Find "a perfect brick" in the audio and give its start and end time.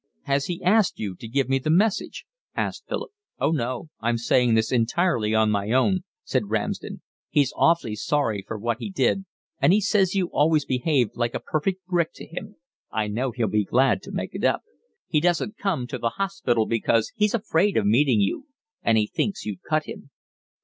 11.35-12.13